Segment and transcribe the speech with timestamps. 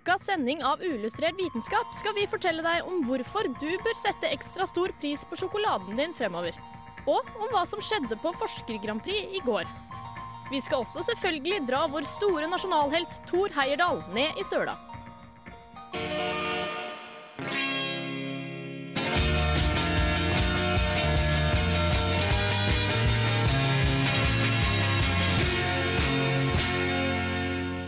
[0.00, 4.64] Ukas sending av Uillustrert vitenskap skal vi fortelle deg om hvorfor du bør sette ekstra
[4.68, 6.56] stor pris på sjokoladen din fremover.
[7.04, 9.68] Og om hva som skjedde på Forsker-Grand Prix i går.
[10.50, 14.76] Vi skal også selvfølgelig dra vår store nasjonalhelt Thor Heyerdahl ned i søla.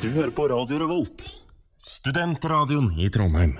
[0.03, 1.42] Du hører på Radio Revolt,
[1.83, 3.57] studentradioen i Trondheim.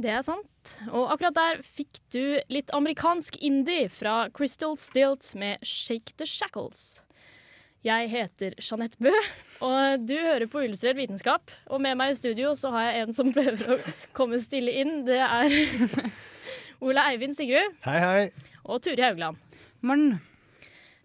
[0.00, 0.46] Det er sant.
[0.90, 7.00] Og akkurat der fikk du litt amerikansk indie fra Crystal Stilt med 'Shake the Shackles'.
[7.84, 9.12] Jeg heter Jeanette Bø,
[9.64, 11.50] og du hører på Illustrert vitenskap.
[11.66, 13.78] Og med meg i studio så har jeg en som prøver å
[14.12, 15.06] komme stille inn.
[15.06, 15.48] Det er
[16.84, 18.30] Ole Eivind Sigrud Hei, hei.
[18.64, 19.36] og Turi Haugland.
[19.80, 20.20] Morn.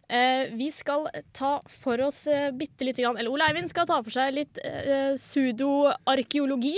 [0.07, 3.97] Eh, vi skal ta for oss eh, bitte lite grann Eller Ole Eivind skal ta
[4.05, 6.77] for seg litt eh, sudoarkeologi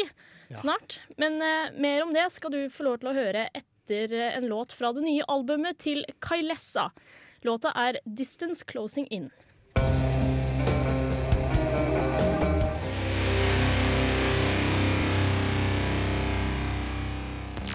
[0.56, 1.02] snart.
[1.20, 4.72] Men eh, mer om det skal du få lov til å høre etter en låt
[4.76, 6.90] fra det nye albumet til Kailessa.
[7.44, 9.32] Låta er 'Distance Closing In'.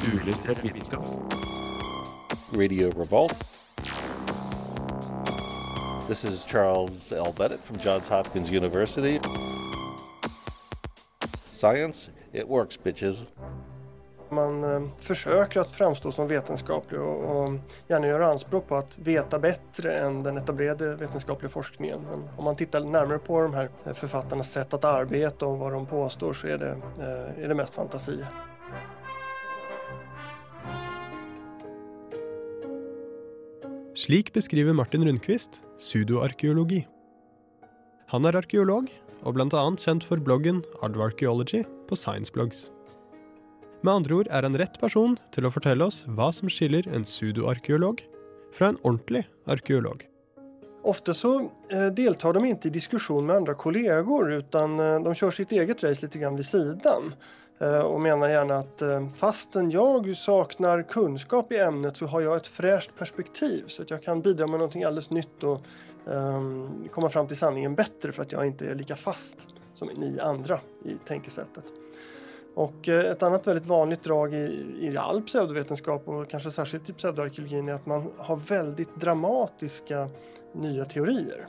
[0.03, 1.08] Uillustrert vitenskap.
[2.53, 3.61] Radio Revolt.
[6.12, 7.34] This is Charles L.
[7.38, 9.18] Bennett from Johns Hopkins University.
[11.52, 13.27] Science, it works, bitches.
[14.30, 17.52] Man eh, försöker att framstå som vetenskaplig och, och
[17.88, 22.00] gärna göra anspråk på att veta bättre än den etablerade vetenskapliga forskningen.
[22.11, 25.86] Men om man tittar närmare på de här författarnas sätt att arbeta och vad de
[25.86, 28.52] påstår så är det, eh, är det mest fantasier.
[34.02, 36.80] Slik beskriver Martin Rundquist sudoarkeologi.
[38.11, 38.89] Han er arkeolog,
[39.23, 39.61] og bl.a.
[39.79, 42.64] kjent for bloggen Ardvarkeology på Scienceblogs.
[43.86, 47.07] Med andre ord er han rett person til å fortelle oss hva som skiller en
[47.07, 48.02] sudoarkeolog
[48.57, 50.02] fra en ordentlig arkeolog.
[50.83, 51.36] Ofte så
[51.70, 55.86] eh, deltar de ikke i diskusjon med andre kolleger, utan eh, de kjører sitt eget
[55.86, 57.14] race litt grann siden.
[57.84, 62.46] Och menar gärna att fasten fastän jag saknar kunskap i ämnet så har jag ett
[62.46, 65.61] fräscht perspektiv så att jag kan bidra med någonting alldeles nytt och
[66.05, 70.20] um, komma fram till sanningen bättre för att jag inte är lika fast som ni
[70.20, 71.64] andra i tänkesättet.
[72.55, 76.92] Och eh, ett annat väldigt vanligt drag i, i all pseudovetenskap och kanske särskilt i
[76.92, 80.08] pseudoarkeologin är att man har väldigt dramatiska
[80.52, 81.46] nya teorier.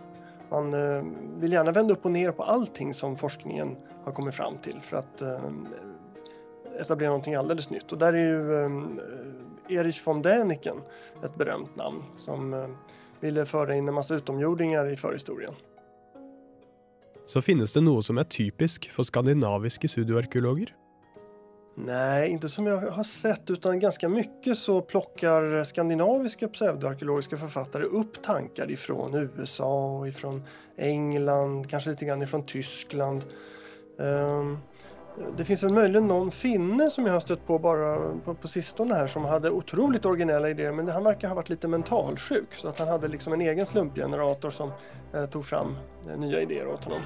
[0.50, 1.04] Man eh,
[1.40, 4.98] vill gärna vända upp och ner på allting som forskningen har kommit fram till för
[4.98, 5.50] att eh,
[6.82, 7.92] etablera noe alldeles nytt.
[7.92, 10.84] Og der er jo eh, Erich von Däniken
[11.24, 12.70] et berømt navn, som eh,
[13.24, 15.56] ville føre inn en masse utomjordinger i forhistorien.
[17.26, 20.74] Så finnes det noe som er typisk for skandinaviske sudoarkeologer.
[21.74, 28.20] Nei, ikke som jeg har sett utan ganske mye så plukker skandinaviske pseudoarkeologiske forfattere opp
[28.22, 29.74] tanker ifrån USA
[30.06, 30.44] ifrån
[30.78, 33.26] England, kanskje litt ifrån Tyskland.
[33.98, 34.58] Ehm,
[35.38, 38.96] Det finns väl möjligen någon finne som jag har stött på bara på, på sistone
[38.96, 42.80] här som hade otroligt originella idéer men han verkar ha varit lite mentalsjuk så att
[42.80, 44.72] han hade liksom en egen slumpgenerator som
[45.14, 45.76] eh, tog fram
[46.10, 47.02] eh, nya idéer åt honom.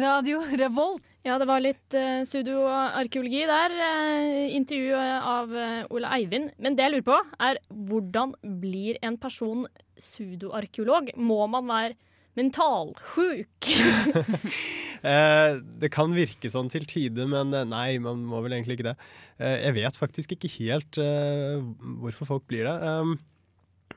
[0.00, 1.04] Radio Revolt.
[1.26, 3.72] Ja, det var litt uh, sudoarkeologi der.
[3.74, 6.52] Uh, intervju av uh, Ole Eivind.
[6.62, 9.64] Men det jeg lurer på, er hvordan blir en person
[9.98, 11.10] sudoarkeolog?
[11.18, 11.96] Må man være
[12.36, 13.70] mentalsjuk?
[15.06, 18.88] Eh, det kan virke sånn til tider, men eh, nei, man må vel egentlig ikke
[18.88, 18.94] det.
[19.38, 21.60] Eh, jeg vet faktisk ikke helt eh,
[22.00, 22.72] hvorfor folk blir det.
[22.82, 23.12] Um,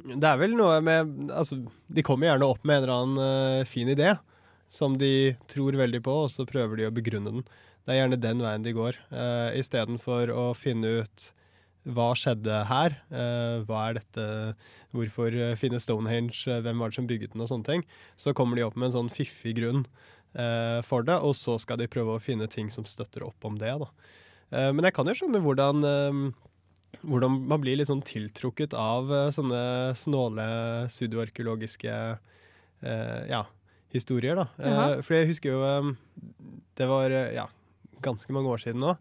[0.03, 1.57] det er vel noe med Altså,
[1.87, 4.11] de kommer gjerne opp med en eller annen eh, fin idé
[4.69, 7.43] som de tror veldig på, og så prøver de å begrunne den.
[7.85, 11.29] Det er gjerne den veien de går, uh, istedenfor å finne ut
[11.89, 12.97] hva skjedde her?
[13.09, 14.25] Uh, hva er dette?
[14.93, 16.35] Hvorfor finnes finne Stonehenge?
[16.45, 17.43] Eh, Hvem var det som bygget den?
[17.45, 17.83] Og sånne ting.
[18.19, 19.85] Så kommer de opp med en sånn fiffig grunn
[20.37, 23.57] uh, for det, og så skal de prøve å finne ting som støtter opp om
[23.61, 23.73] det.
[23.81, 23.89] da.
[24.53, 26.21] Uh, men jeg kan jo skjønne hvordan, eh,
[27.05, 29.61] hvordan man blir litt sånn tiltrukket av eh, sånne
[29.97, 30.45] snåle
[30.89, 33.43] pseudoarkeologiske eh, ja,
[33.93, 34.35] historier.
[34.35, 34.47] da.
[34.59, 35.89] Eh, for jeg husker jo eh,
[36.77, 37.47] Det var eh, ja,
[38.05, 38.95] ganske mange år siden nå.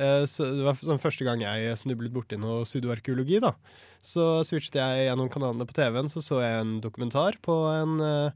[0.00, 3.40] Eh, Så det var sånn første gang jeg snublet borti noe pseudoarkeologi.
[3.40, 3.54] da.
[4.02, 8.30] Så switchet jeg gjennom kanalene på TV-en, så så jeg en dokumentar på en eh,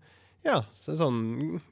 [0.44, 1.20] ja, en sånn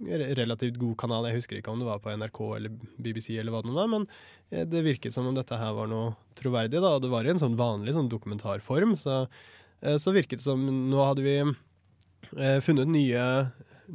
[0.00, 1.26] relativt god kanal.
[1.28, 4.06] Jeg husker ikke om det var på NRK eller BBC eller hva det var, men
[4.50, 6.80] eh, det virket som om dette her var noe troverdig.
[6.80, 9.26] da, og Det var i en sånn vanlig sånn dokumentarform, så,
[9.84, 13.26] eh, så virket det som Nå hadde vi eh, funnet nye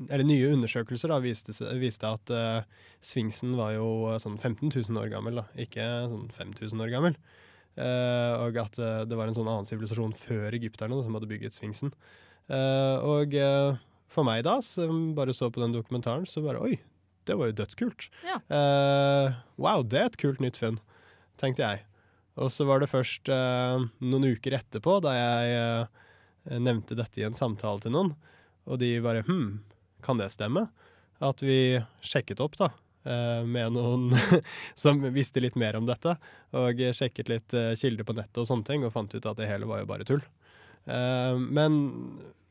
[0.10, 2.62] eller nye undersøkelser da, viste, viste at uh,
[3.04, 7.18] Sfinksen var jo eh, sånn 15 000 år gammel, da, ikke sånn 5000 år gammel.
[7.78, 11.30] Uh, og at eh, det var en sånn annen sivilisasjon før egypterne da, som hadde
[11.30, 11.94] bygget Sfinksen.
[12.48, 13.78] Eh, og eh,
[14.12, 16.78] for meg da, som bare så på den dokumentaren, så bare oi,
[17.28, 18.08] det var jo dødskult.
[18.26, 18.40] Ja.
[18.40, 20.80] Eh, wow, det er et kult nytt funn,
[21.40, 21.84] tenkte jeg.
[22.38, 27.26] Og så var det først eh, noen uker etterpå, da jeg eh, nevnte dette i
[27.28, 28.14] en samtale til noen,
[28.68, 29.58] og de bare hm,
[30.06, 30.68] kan det stemme?
[31.24, 32.70] At vi sjekket opp, da.
[33.08, 34.12] eh, Med noen
[34.78, 36.18] som visste litt mer om dette,
[36.54, 39.48] og sjekket litt eh, kilder på nettet og sånne ting, og fant ut at det
[39.50, 40.22] hele var jo bare tull.
[40.86, 41.80] Eh, Men,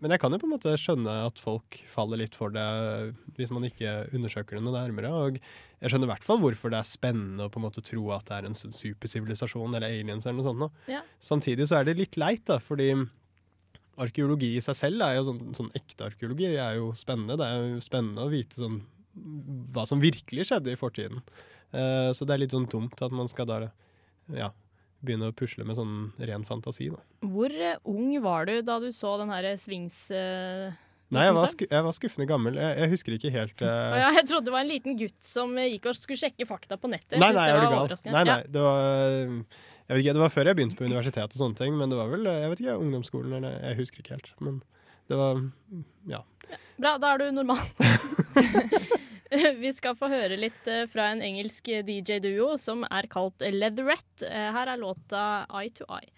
[0.02, 2.64] men jeg kan jo på en måte skjønne at folk faller litt for det
[3.38, 5.12] hvis man ikke undersøker det noe nærmere.
[5.14, 8.02] Og jeg skjønner i hvert fall hvorfor det er spennende å på en måte tro
[8.12, 10.82] at det er en supersivilisasjon eller aliens eller noe sånt.
[10.92, 11.00] Ja.
[11.22, 12.90] Samtidig så er det litt leit, da, fordi
[14.02, 17.38] arkeologi i seg selv er jo sånn, sånn ekte arkeologi er jo spennende.
[17.40, 18.80] Det er jo spennende å vite sånn
[19.72, 21.22] hva som virkelig skjedde i fortiden.
[21.72, 23.60] Uh, så det er litt sånn dumt at man skal da
[24.34, 24.50] ja,
[25.04, 26.90] begynne å pusle med sånn ren fantasi.
[26.92, 27.00] Da.
[27.24, 30.06] Hvor eh, ung var du da du så den her Svings...
[30.12, 30.74] Uh
[31.14, 32.56] Nei, jeg var, jeg var skuffende gammel.
[32.58, 33.68] Jeg, jeg husker ikke helt uh...
[33.94, 36.78] Ja, jeg trodde det var en liten gutt som eh, gikk og skulle sjekke fakta
[36.82, 37.14] på nettet.
[37.22, 37.82] Nei, nei, det var du gal?
[37.84, 38.16] overraskende.
[38.16, 39.28] Nei, nei, det var
[39.86, 41.98] jeg vet ikke, det var før jeg begynte på universitet og sånne ting, men det
[41.98, 44.32] var vel jeg vet ikke, ungdomsskolen eller Jeg husker ikke helt.
[44.42, 44.62] Men
[45.10, 45.42] det var
[46.10, 46.22] Ja.
[46.76, 47.62] Bra, da er du normal.
[49.62, 54.26] Vi skal få høre litt eh, fra en engelsk DJ-duo som er kalt Leatherette.
[54.28, 56.12] Eh, Her er låta Eye to Eye.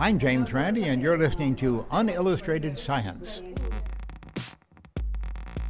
[0.00, 3.42] I'm James Randi, and you're listening to Unillustrated Science.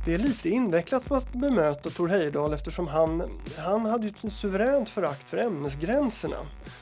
[0.05, 4.89] Det är lite invecklat att bemöta Tor Heyerdahl eftersom han, han hade ju ett suveränt
[4.91, 6.37] förakt för ämnesgränserna.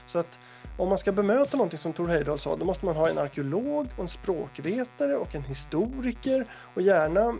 [0.07, 0.39] Så att
[0.77, 3.89] om man ska bemöta någonting som Tor Heyerdahl sa, då måste man ha en arkeolog,
[3.99, 7.35] en språkvetare och en historiker och gärna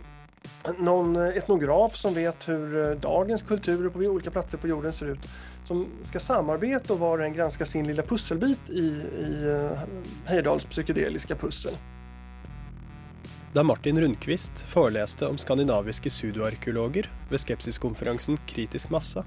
[0.79, 5.19] någon etnograf som vet hur eh, dagens kulturer på olika platser på jorden ser ut.
[5.65, 8.87] Som ska samarbeta och var och en granska sin lilla pusselbit i,
[9.19, 9.79] i eh,
[10.25, 11.73] Heyerdahls psykedeliska pussel.
[13.53, 19.25] Da Martin Rundquist foreleste om skandinaviske sudoarkeologer ved skepsiskonferansen Kritisk masse,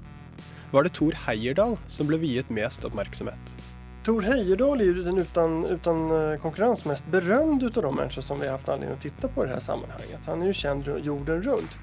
[0.70, 3.56] var det Thor Heyerdahl som ble viet mest oppmerksomhet.
[4.04, 8.40] Tor Heyerdahl är ju den utan, utan eh, konkurrens mest berömd utav de människor som
[8.40, 10.20] vi har haft anledning att titta på i det här sammanhanget.
[10.26, 11.78] Han är ju känd jorden runt.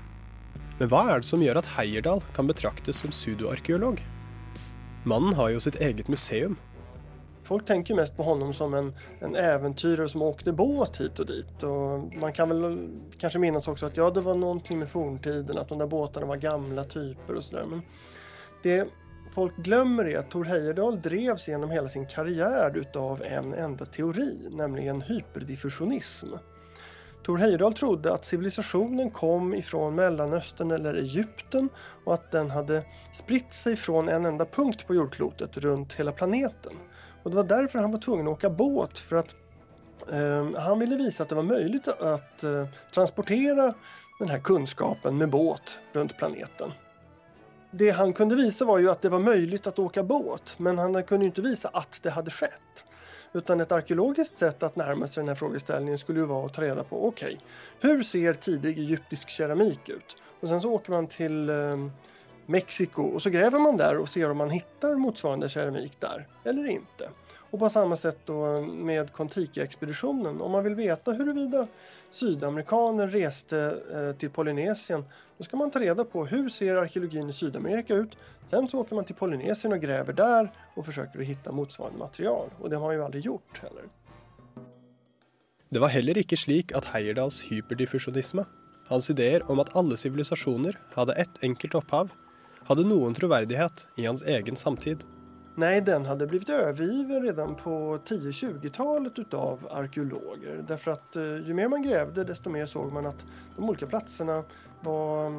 [0.80, 4.02] Men hva er det som gjør at Heyerdahl kan betraktes som pseudoarkeolog?
[5.06, 6.58] Mannen har jo sitt eget museum.
[7.44, 11.26] Folk tänker ju mest på honom som en, en äventyrare som åkte båt hit och
[11.26, 11.64] dit.
[11.64, 15.70] Och man kan väl kanske minnas också att ja, det var någonting med forntiden, att
[15.70, 17.66] de där båtarna var gamla typer och sådär.
[17.70, 17.82] Men
[18.64, 18.88] det
[19.32, 24.50] folk glömmer är att Tor Heyerdahl drevs genom hela sin karriär utav en enda teori,
[24.52, 26.28] nämligen hyperdiffusionism.
[27.28, 31.70] Tor Heyerdahl trodde att civilisationen kom ifrån Mellanöstern eller Egypten
[32.06, 36.74] och att den hade spritt sig från en enda punkt på jordklotet runt hela planeten.
[37.24, 39.36] Och det var därför han var tvungen att åka båt för att
[40.12, 43.74] eh, han ville visa att det var möjligt att eh, transportera
[44.20, 46.72] den här kunskapen med båt runt planeten.
[47.72, 51.04] Det han kunde visa var ju att det var möjligt att åka båt, men han
[51.04, 52.84] kunde inte visa att det hade skett.
[53.34, 56.62] Utan ett arkeologiskt sätt att närma sig den här frågeställningen skulle ju vara att ta
[56.62, 57.40] reda på, okej,
[57.80, 60.16] hur ser tidig egyptisk keramik ut?
[60.40, 61.56] Och sen så åker man till eh,
[62.46, 66.68] Mexiko och så gräver man där och ser om man hittar motsvarande keramik där eller
[66.68, 67.10] inte.
[67.50, 70.42] Och på samma sätt då med Kontiki-expeditionen.
[70.42, 71.68] Om man vill veta huruvida
[72.10, 75.06] sydamerikaner reste eh, till Polynesien
[75.38, 78.18] då ska man ta reda på hur ser arkeologin i Sydamerika ut.
[78.46, 82.50] Sen så åker man till Polynesien och gräver där och försöker hitta motsvarande material.
[82.60, 83.84] Och det har man ju aldrig gjort heller.
[85.70, 88.46] Det var heller ikke slik at Heyerdahls hyperdiffusjonisme,
[88.88, 92.14] hans ideer om at alle sivilisasjoner hadde ett enkelt opphav,
[92.70, 95.04] hadde noen troverdighet i hans egen samtid.
[95.60, 100.66] Nej, den hade blivit övergiven redan på 10-20-talet utav arkeologer.
[100.68, 104.44] Därför att jo ju mer man grävde desto mer såg man att de olika platserna
[104.82, 105.34] var eh,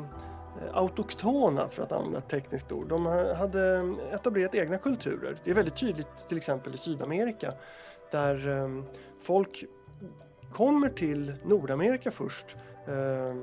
[0.72, 2.88] autoktona för att använda ett tekniskt ord.
[2.88, 3.06] De
[3.38, 5.38] hadde etablerat egna kulturer.
[5.44, 7.52] Det är väldigt tydligt till exempel i Sydamerika
[8.10, 8.84] där eh,
[9.22, 9.64] folk
[10.52, 12.56] kommer till Nordamerika först
[12.86, 13.36] eh,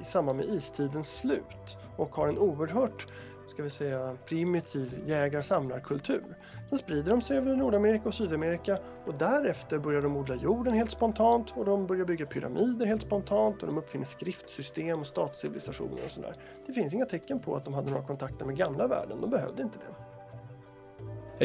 [0.00, 3.06] i samband med istidens slut och har en oerhört
[3.46, 6.22] ska vi säga, primitiv jägar-samlarkultur.
[6.68, 10.90] Sen sprider de sig över Nordamerika och Sydamerika och därefter börjar de odla jorden helt
[10.90, 16.10] spontant och de börjar bygga pyramider helt spontant och de uppfinner skriftsystem och statscivilisationer och
[16.10, 16.36] sådär.
[16.66, 19.62] Det finns inga tecken på att de hade några kontakter med gamla världen, de behövde
[19.62, 19.94] inte det.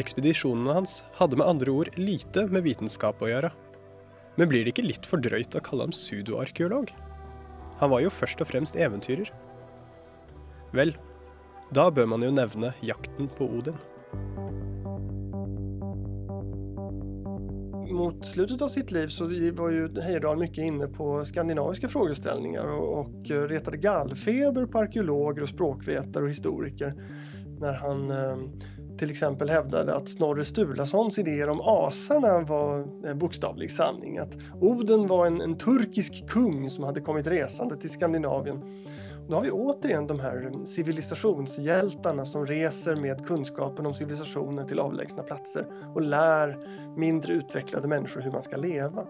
[0.00, 3.50] Ekspedisjonene hans hadde med andre ord lite med vitenskap å gjøre.
[4.38, 6.92] Men blir det ikke litt for drøyt å kalle ham pseudoarkeolog?
[7.80, 9.32] Han var jo først og fremst eventyrer.
[10.76, 10.94] Vel,
[11.70, 13.78] da bør man jo nevne jakten på Odin.
[17.90, 19.26] Mot slutten av sitt liv så
[19.58, 25.48] var jo Heyerdahl mye inne på skandinaviske frågeställningar og och retade gallfeber på arkeologer och
[25.48, 26.94] språkvetare historikere.
[27.60, 28.10] Når han
[29.00, 29.22] f.eks.
[29.22, 32.84] hevdet at Snorre Sturlasons ideer om aserne var
[33.14, 34.18] bokstavelig sanning.
[34.18, 38.60] At Oden var en, en turkisk kung som hadde kommet resande til Skandinavien.
[39.30, 45.22] Nu har vi återigen de här civilisationshjältarna som reser med kunskapen om civilisationen till avlägsna
[45.22, 46.56] platser och lär
[46.96, 49.06] mindre utvecklade människor hur man ska leva.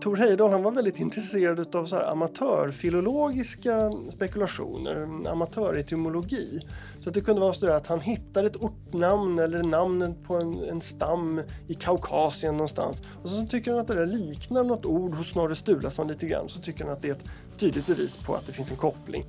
[0.00, 6.60] Tor Heyerdahl han var väldigt intresserad av så här amatörfilologiska spekulationer, amatöretymologi.
[7.00, 10.34] Så att det kunde vara så där att han hittar ett ortnamn eller namnet på
[10.34, 13.02] en, en stam i Kaukasien någonstans.
[13.22, 16.48] Och så tycker han att det där liknar något ord hos Snorre Sturlason lite grann.
[16.48, 19.24] Så tycker han att det är ett tydligt bevis på att det finns en koppling.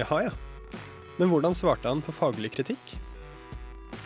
[0.00, 0.30] Jaha, ja.
[1.16, 3.00] Men hvordan svarte han på faglig kritikk?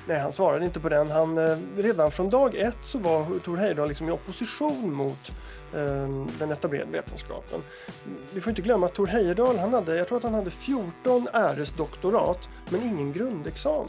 [0.07, 1.11] Nej, han svarade inte på den.
[1.11, 5.33] Han, eh, redan från dag ett så var Tor Heyerdahl liksom i opposition mot
[5.75, 7.61] eh, den etablerade vetenskapen.
[8.33, 11.29] Vi får inte glömma att Tor Heyerdahl, han hade, jag tror att han hade 14
[11.33, 13.89] äresdoktorat, men ingen grundexamen.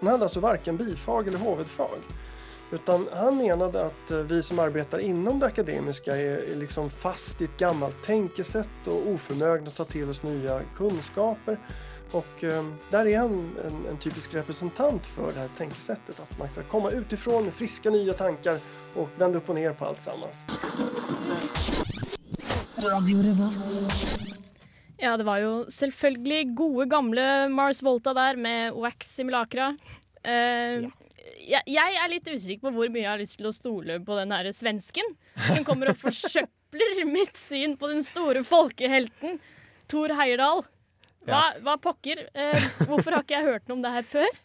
[0.00, 1.98] Han hade alltså varken bifag eller hovedfag.
[2.72, 7.44] Utan han menade att eh, vi som arbetar inom det akademiska är, liksom fast i
[7.44, 11.58] ett gammalt tänkesätt och oförmögna att ta till oss nya kunskaper.
[12.12, 16.20] Och eh, där är han en, en typisk representant för det här tänkesättet.
[16.20, 18.58] Att man ska komma utifrån med friska nya tankar
[18.94, 20.44] och vända upp och ner på allt sammans.
[24.96, 29.76] Ja, det var jo selvfølgelig gode, gamle Mars Volta der med Wax Simulacra.
[30.22, 30.90] Eh,
[31.48, 34.16] jeg, jeg er litt usikker på hvor mye jeg har lyst til å stole på
[34.18, 35.14] den her svensken
[35.48, 39.40] som kommer og forsøpler mitt syn på den store folkehelten
[39.88, 40.66] Thor Heyerdahl.
[41.28, 42.26] Hva, hva pokker?
[42.32, 44.36] Eh, hvorfor har ikke jeg hørt noe om det her før?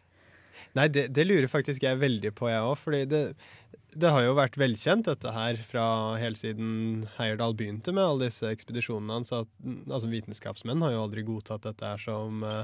[0.78, 2.76] Nei, det, det lurer faktisk jeg veldig på, jeg òg.
[2.82, 3.22] Fordi det,
[4.00, 5.86] det har jo vært velkjent, dette her, fra
[6.22, 9.34] helt siden Heyerdahl begynte med alle disse ekspedisjonene hans.
[9.36, 9.52] At,
[9.88, 12.64] altså, vitenskapsmenn har jo aldri godtatt dette her som, eh,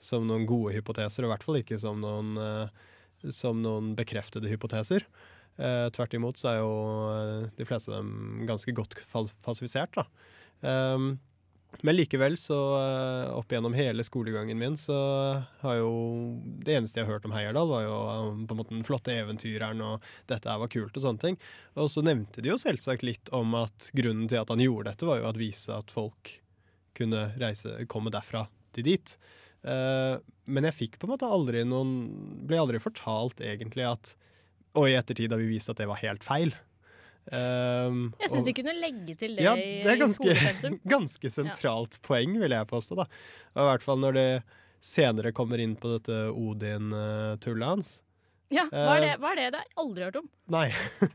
[0.00, 2.88] som noen gode hypoteser, og i hvert fall ikke som noen, eh,
[3.34, 5.06] som noen bekreftede hypoteser.
[5.60, 6.74] Eh, tvert imot så er jo
[7.14, 10.06] eh, de fleste av dem ganske godt falsifisert, da.
[10.60, 11.14] Um,
[11.86, 14.96] men likevel, så eh, opp gjennom hele skolegangen min, så
[15.62, 15.92] har jo
[16.64, 19.14] Det eneste jeg har hørt om Heyerdahl, var jo eh, på en måte den flotte
[19.14, 21.38] eventyreren, og dette her var kult og sånne ting.
[21.78, 25.08] Og så nevnte de jo selvsagt litt om at grunnen til at han gjorde dette,
[25.08, 26.34] var jo at vise at folk
[26.98, 29.14] kunne reise, komme derfra til dit.
[29.64, 30.16] Eh,
[30.50, 31.90] men jeg fikk på en måte aldri noen
[32.48, 34.14] Ble aldri fortalt egentlig at
[34.72, 36.54] Og i ettertid har vi vist at det var helt feil.
[37.30, 40.78] Um, Jeg syns de kunne legge til det, ja, det er i ganske, skolepensum.
[40.94, 42.96] ganske sentralt poeng, vil jeg påstå.
[43.02, 43.04] da.
[43.52, 44.28] Og I hvert fall når det
[44.80, 47.90] senere kommer inn på dette Odin-tullet hans.
[48.50, 49.44] Ja, hva er, det, Eh, hva er det?
[49.52, 50.30] Det har jeg aldri hørt om.
[50.56, 50.66] Nei.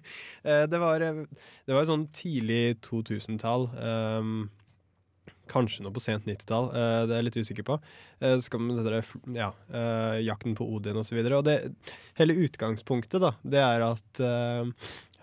[0.45, 3.65] Eh, det var Det var sånn tidlig 2000-tall.
[3.81, 4.35] ehm,
[5.51, 7.79] kanskje noe på sent 90-tall, uh, det er jeg litt usikker på.
[8.23, 9.01] Uh, så kommer dette,
[9.35, 11.17] ja, uh, jakten på Odin osv.
[11.19, 11.57] Og, så og det,
[12.19, 14.69] hele utgangspunktet da, det er at eh,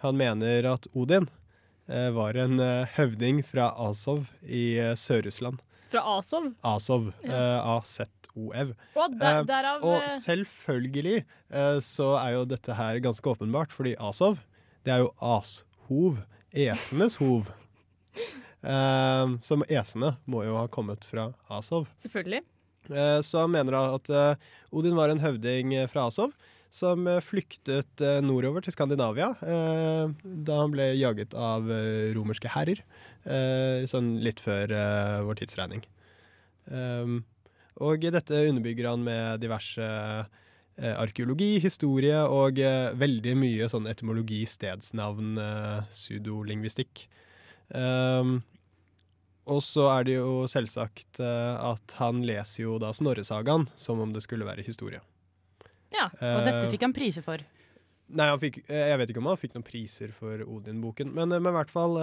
[0.02, 1.28] han mener at Odin
[1.88, 5.60] eh, var en eh, høvding fra Azov i eh, Sør-Russland.
[5.92, 6.50] Fra Azov.
[6.66, 7.10] Azov.
[7.22, 7.36] Ja.
[7.36, 8.72] eh, A-Z-O-V.
[8.96, 13.72] Og der, Eh, derav og eh, selvfølgelig eh, så er jo dette her ganske åpenbart,
[13.76, 14.40] fordi Azov,
[14.86, 16.22] det er jo ashov.
[16.52, 17.52] Esenes hov.
[18.62, 21.88] Eh, som esene må jo ha kommet fra Asov.
[22.02, 22.42] Selvfølgelig.
[22.90, 26.34] Eh, så han mener at eh, Odin var en høvding fra Asov
[26.72, 31.66] som flyktet nordover til Skandinavia eh, da han ble jaget av
[32.16, 32.80] romerske herrer,
[33.28, 34.72] eh, sånn litt før
[35.26, 35.84] vår tidsregning.
[36.72, 37.18] Um,
[37.82, 39.84] og dette underbygger han med diverse
[40.78, 42.56] arkeologi, historie og
[42.96, 47.04] veldig mye sånn etymologi, stedsnavn, eh, sudolingvistikk.
[47.68, 48.40] Um,
[49.50, 54.14] og så er det jo selvsagt eh, at han leser jo da Snorresagaen som om
[54.14, 55.02] det skulle være historie.
[55.92, 57.42] Ja, og dette Eh, fikk han priser for.
[58.12, 61.34] Nei, han fikk, eh, jeg vet ikke om han fikk noen priser for Odin-boken, men,
[61.34, 61.98] i hvert fall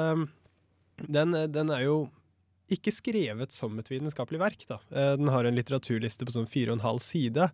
[1.00, 2.00] den, den er jo
[2.70, 4.66] ikke skrevet som et vitenskapelig verk.
[4.70, 4.78] da.
[5.18, 7.48] Den har en litteraturliste på sånn fire og en halv side,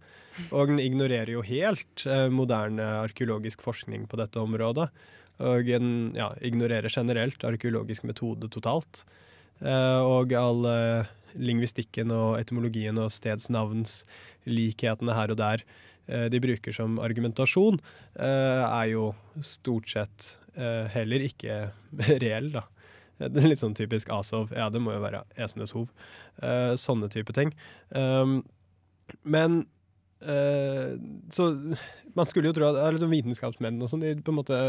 [0.50, 2.04] og den ignorerer jo helt
[2.36, 4.89] moderne arkeologisk forskning på dette området.
[5.39, 5.88] Og den
[6.20, 9.06] ja, ignorerer generelt arkeologisk metode totalt.
[9.63, 11.07] Eh, og all eh,
[11.39, 15.63] lingvistikken og etymologien og stedsnavnslikhetene her og der
[16.07, 17.79] eh, de bruker som argumentasjon,
[18.15, 21.71] er jo stort sett heller ikke
[22.24, 22.62] reell, da.
[23.15, 24.51] Det er litt sånn typisk Asov.
[24.55, 25.88] Ja, det må jo være Esenes hov.
[26.79, 27.53] Sånne type ting.
[27.95, 28.43] Um,
[29.24, 29.65] men
[30.24, 30.95] eh,
[31.34, 31.50] Så
[32.15, 34.60] man skulle jo tro at liksom vitenskapsmenn og sånn, de på en måte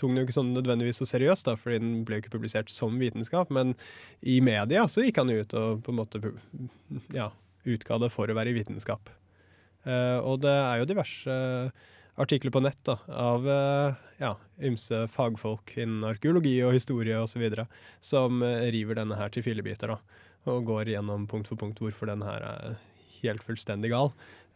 [0.00, 2.72] tok den jo ikke sånn nødvendigvis så seriøst, da, fordi den ble jo ikke publisert
[2.72, 3.52] som vitenskap.
[3.52, 3.74] Men
[4.24, 6.22] i media så gikk han jo ut og på en måte
[7.12, 7.28] ja,
[7.68, 9.12] utga det for å være i vitenskap.
[9.84, 11.36] Uh, og det er jo diverse
[12.18, 14.32] artikler på nett da, av uh, ja,
[14.64, 17.44] ymse fagfolk innen arkeologi og historie osv.
[18.00, 20.00] som river denne her til fillebiter da,
[20.48, 22.78] og går gjennom punkt for punkt hvorfor den her er
[23.22, 24.08] helt fullstendig gal.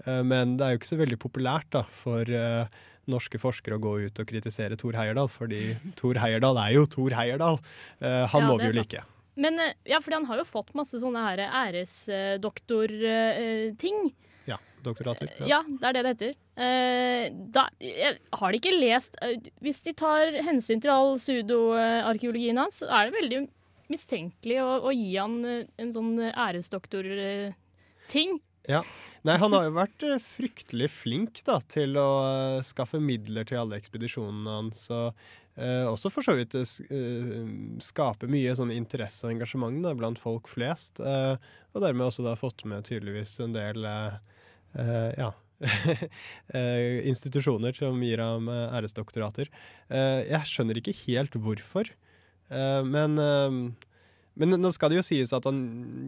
[0.06, 2.66] Eh, men det er jo ikke så veldig populært da, for eh,
[3.10, 5.60] norske forskere å gå ut og kritisere Thor Heyerdahl, fordi
[5.98, 7.56] Thor Heyerdahl er jo Thor Heyerdahl.
[8.00, 9.00] Eh, han Ja, må vi jo like.
[9.42, 9.54] Men
[9.88, 13.98] ja, fordi han har jo fått masse sånne her æresdoktorting.
[14.44, 15.26] Ja, doktorater.
[15.48, 16.32] Ja, det er det det heter.
[17.56, 19.16] Da, jeg har de ikke lest
[19.64, 23.40] Hvis de tar hensyn til all pseudoarkeologien hans, så er det veldig
[23.88, 28.36] mistenkelig å, å gi han en sånn æresdoktorting.
[28.70, 28.82] Ja.
[29.26, 33.60] Nei, han har jo vært eh, fryktelig flink da, til å eh, skaffe midler til
[33.62, 34.84] alle ekspedisjonene hans.
[34.94, 35.10] Og
[35.56, 40.20] eh, også for så vidt eh, eh, skape mye sånn interesse og engasjement da, blant
[40.22, 41.02] folk flest.
[41.02, 41.34] Eh,
[41.72, 43.86] og dermed også da fått med tydeligvis en del
[44.72, 45.28] ja,
[47.12, 49.50] institusjoner som gir ham æresdoktorater.
[49.92, 51.90] Jeg skjønner ikke helt hvorfor,
[52.88, 53.20] men
[54.40, 55.60] men nå skal det jo sies at han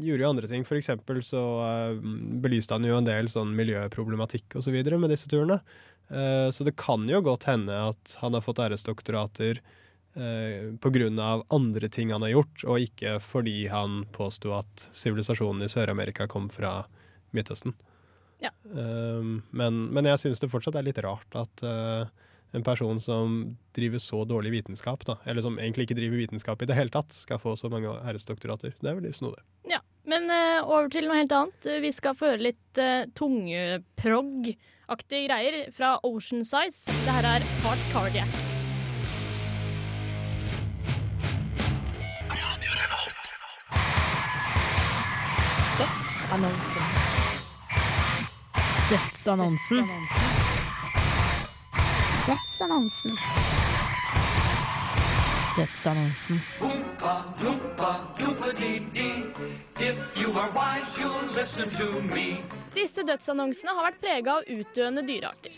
[0.04, 0.64] gjorde jo andre ting.
[0.68, 2.02] For eksempel så eh,
[2.44, 5.60] belyste han jo en del sånn miljøproblematikk og så med disse turene.
[6.08, 9.62] Eh, så det kan jo godt hende at han har fått æresdoktorater
[10.14, 15.66] på grunn av andre ting han har gjort, og ikke fordi han påsto at sivilisasjonen
[15.66, 16.84] i Sør-Amerika kom fra
[17.34, 17.74] Midtøsten.
[18.38, 18.52] Ja.
[18.62, 22.06] Men, men jeg syns det fortsatt er litt rart at eh,
[22.54, 26.66] en person som driver så dårlig vitenskap, da, eller som egentlig ikke driver vitenskap i
[26.70, 28.70] det hele tatt, skal få så mange æresdoktorater.
[28.78, 29.42] Det er veldig snodig.
[29.70, 31.66] Ja, men uh, over til noe helt annet.
[31.82, 36.94] Vi skal få høre litt uh, tungeprog-aktige greier fra Ocean Size.
[37.04, 38.32] Det her er Heart Cardiac.
[45.74, 46.84] Dødsannonsen.
[48.90, 49.82] Dødsannonsen.
[49.82, 50.33] Dødsannonsen.
[52.34, 53.18] Dødsannonsen.
[55.56, 56.40] Dødsannonsen.
[62.74, 65.54] Disse dødsannonsene har vært prega av utdøende dyrearter.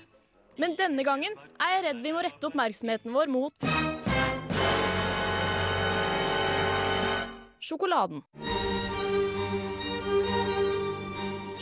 [0.60, 3.70] Men denne gangen er jeg redd vi må rette oppmerksomheten vår mot
[7.66, 8.20] sjokoladen.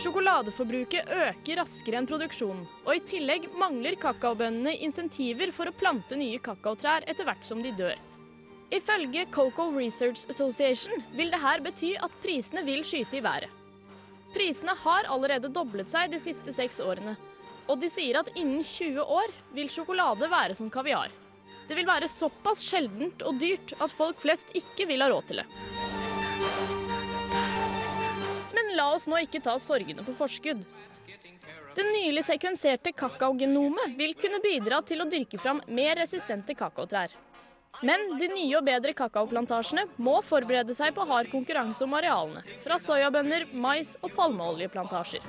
[0.05, 6.43] Sjokoladeforbruket øker raskere enn produksjonen, og i tillegg mangler kakaobøndene insentiver for å plante nye
[6.45, 7.97] kakaotrær etter hvert som de dør.
[8.75, 13.49] Ifølge Cocoa Research Association vil dette bety at prisene vil skyte i været.
[14.37, 17.17] Prisene har allerede doblet seg de siste seks årene,
[17.65, 21.09] og de sier at innen 20 år vil sjokolade være som kaviar.
[21.65, 25.41] Det vil være såpass sjeldent og dyrt at folk flest ikke vil ha råd til
[25.41, 26.83] det.
[28.95, 30.61] La oss nå ikke ta sorgene på forskudd.
[31.75, 37.11] Det nylig sekvenserte kakaogenomet vil kunne bidra til å dyrke fram mer resistente kakaotrær.
[37.83, 42.79] Men de nye og bedre kakaoplantasjene må forberede seg på hard konkurranse om arealene, fra
[42.79, 45.27] soyabønner, mais og palmeoljeplantasjer.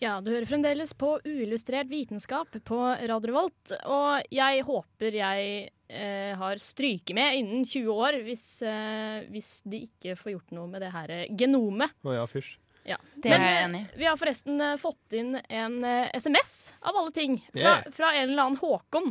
[0.00, 5.50] Ja, du hører fremdeles på uillustrert vitenskap på Radio Revolt, og jeg håper jeg
[5.92, 10.70] eh, har stryket med innen 20 år, hvis, eh, hvis de ikke får gjort noe
[10.72, 11.92] med det her genomet.
[12.00, 12.54] Å ja, fysj.
[12.88, 12.96] Ja.
[13.20, 13.88] Det er jeg eh, enig i.
[14.00, 17.90] Vi har forresten eh, fått inn en eh, SMS, av alle ting, fra, Yeah.
[17.92, 19.10] fra en eller annen Håkon.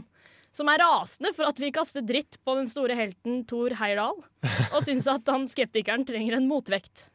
[0.49, 4.17] Som er rasende for at vi kaster dritt på den store helten Thor Heyerdahl.
[4.73, 7.05] Og syns at han skeptikeren trenger en motvekt.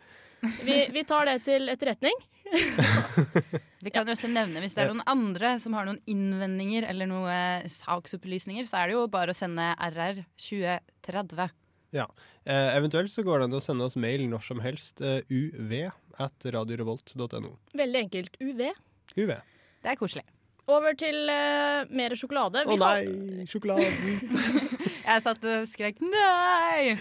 [0.62, 2.14] Vi, vi tar det til etterretning.
[3.84, 7.10] Vi kan jo også nevne Hvis det er noen andre som har noen innvendinger eller
[7.10, 11.52] noen saksopplysninger, så er det jo bare å sende RR 2030.
[11.94, 12.08] Ja.
[12.44, 15.02] Eh, eventuelt så går det an å sende oss mail når som helst.
[15.04, 15.74] Uh, uv
[16.22, 17.54] at radiorevolt.no.
[17.74, 18.38] Veldig enkelt.
[18.42, 18.64] UV.
[19.14, 19.34] UV.
[19.84, 20.24] Det er koselig.
[20.64, 22.64] Over til uh, mer sjokolade.
[22.64, 24.48] Å oh, nei, sjokoladen!
[25.04, 26.96] Jeg satt og skrek nei!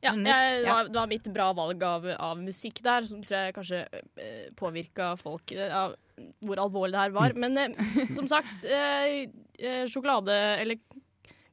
[0.00, 3.50] Ja, jeg, det, var, det var mitt bra valg av, av musikk der, som tror
[3.50, 5.96] jeg kanskje eh, påvirka folk eh, av
[6.44, 7.36] hvor alvorlig det her var.
[7.36, 9.28] Men eh, som sagt, eh,
[9.60, 10.80] eh, sjokolade eller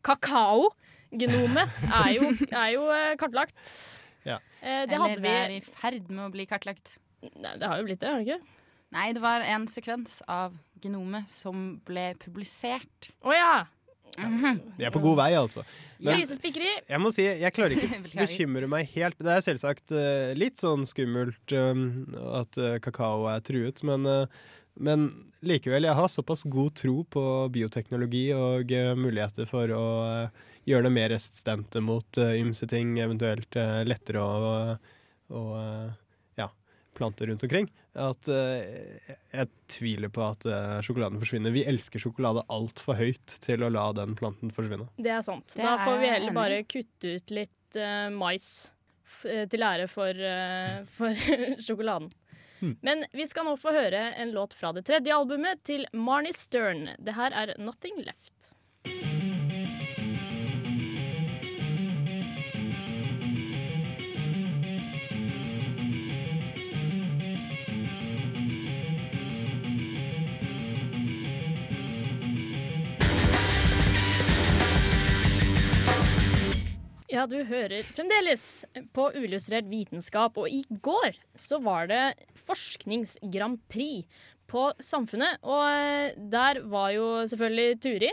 [0.08, 3.60] kakao-genomet er jo, er jo eh, kartlagt.
[4.24, 4.40] Ja.
[4.62, 6.98] Eh, det Eller hadde vi det er i ferd med å bli kartlagt.
[7.28, 8.56] Nei, det har jo blitt det, har det ikke?
[8.96, 13.12] Nei, det var en sekvens av genomet som ble publisert.
[13.28, 13.56] Å ja!
[14.18, 15.64] Vi er på god vei, altså.
[16.02, 19.20] Men jeg må si, jeg klarer ikke å bekymre meg helt.
[19.22, 21.88] Det er selvsagt uh, litt sånn skummelt um,
[22.40, 25.10] at uh, kakao er truet, men, uh, men
[25.46, 29.86] likevel, jeg har såpass god tro på bioteknologi og muligheter for å
[30.68, 33.56] gjøre det mer resistente mot ymse ting, eventuelt
[33.88, 34.50] lettere å,
[35.30, 35.44] å
[36.98, 37.70] eh, ja, plante rundt omkring.
[37.94, 38.62] At uh,
[39.34, 41.54] jeg tviler på at uh, sjokoladen forsvinner.
[41.56, 44.90] Vi elsker sjokolade altfor høyt til å la den planten forsvinne.
[44.98, 45.54] Det er sant.
[45.56, 48.72] Det da får vi er heller bare kutte ut litt uh, mais
[49.08, 50.26] f til ære for,
[50.98, 51.28] for
[51.66, 52.10] sjokoladen.
[52.58, 52.74] Hmm.
[52.82, 56.90] Men vi skal nå få høre en låt fra det tredje albumet til Marnie Stern.
[56.98, 58.57] Det her er 'Nothing Left'.
[77.18, 78.42] Ja, du hører fremdeles
[78.94, 82.02] på Uillustrert vitenskap, og i går så var det
[82.46, 84.06] forsknings-Grand Prix
[84.46, 85.40] på Samfunnet.
[85.42, 88.12] Og eh, der var jo selvfølgelig Turi.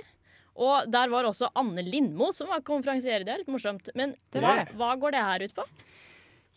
[0.55, 3.27] Og der var også Anne Lindmo som var konferansier.
[3.27, 3.91] Det er litt morsomt.
[3.99, 5.67] Men hva, hva går det her ut på?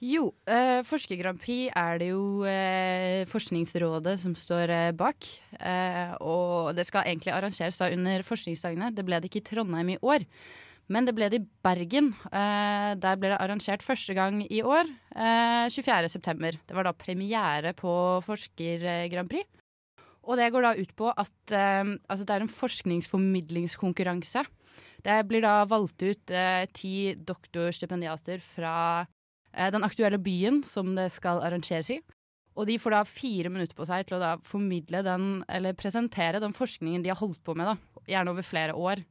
[0.08, 5.28] Jo, eh, Forsker-Grand Prix er det jo eh, Forskningsrådet som står eh, bak.
[5.58, 8.94] Eh, og det skal egentlig arrangeres da under forskningsdagene.
[8.96, 10.24] Det ble det ikke i Trondheim i år.
[10.94, 12.14] Men det ble det i Bergen.
[12.32, 14.88] Eh, der ble det arrangert første gang i år.
[15.12, 16.62] Eh, 24.9.
[16.64, 17.92] Det var da premiere på
[18.24, 19.48] Forsker-Grand Prix.
[20.28, 24.44] Og det går da ut på at eh, altså det er en forskningsformidlingskonkurranse.
[25.04, 28.76] Det blir da valgt ut eh, ti doktorstipendiater fra
[29.54, 32.02] eh, den aktuelle byen som det skal arrangeres i.
[32.58, 36.42] Og de får da fire minutter på seg til å da formidle den, eller presentere
[36.42, 38.02] den forskningen de har holdt på med, da.
[38.10, 39.04] Gjerne over flere år.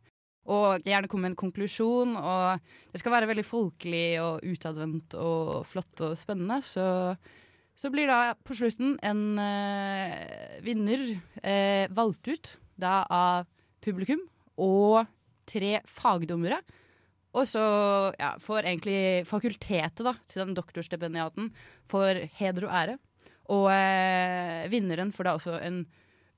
[0.53, 5.67] Og gjerne komme med en konklusjon, og det skal være veldig folkelig og utadvendt og
[5.67, 6.61] flott og spennende.
[6.63, 6.87] Så,
[7.75, 11.03] så blir da på slutten en eh, vinner
[11.43, 13.49] eh, valgt ut da av
[13.83, 14.23] publikum
[14.63, 15.07] og
[15.51, 16.61] tre fagdommere.
[17.37, 17.65] Og så
[18.17, 21.51] ja, får egentlig fakultetet da, til den doktorstipendiaten
[21.91, 22.97] for heder og ære.
[23.53, 25.83] Og eh, vinneren får da også en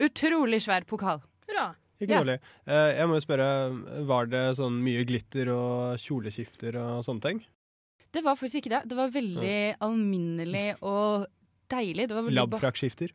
[0.03, 1.23] utrolig svær pokal.
[1.49, 1.71] Hurra.
[1.98, 2.20] Ikke Ja.
[2.22, 2.38] dårlig.
[2.66, 7.40] Eh, jeg må jo spørre, var det sånn mye glitter og kjoleskifter og sånne ting?
[8.12, 8.88] Det var faktisk ikke det.
[8.88, 11.26] Det var veldig alminnelig og
[11.68, 12.08] deilig.
[12.32, 13.11] Labfrakkskifter?